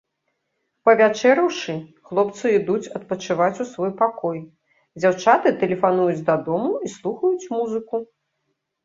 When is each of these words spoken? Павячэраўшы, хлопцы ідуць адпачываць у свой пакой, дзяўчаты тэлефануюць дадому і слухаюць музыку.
Павячэраўшы, 0.87 1.73
хлопцы 2.11 2.53
ідуць 2.59 2.91
адпачываць 2.99 3.57
у 3.65 3.67
свой 3.73 3.91
пакой, 3.99 4.39
дзяўчаты 5.03 5.53
тэлефануюць 5.65 6.25
дадому 6.31 6.73
і 6.89 6.93
слухаюць 6.97 7.49
музыку. 7.59 7.95